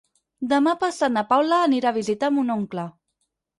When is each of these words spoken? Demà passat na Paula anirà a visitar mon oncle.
Demà 0.53 0.73
passat 0.83 1.13
na 1.17 1.25
Paula 1.35 1.61
anirà 1.67 1.93
a 1.93 1.99
visitar 2.01 2.33
mon 2.41 2.53
oncle. 2.57 2.89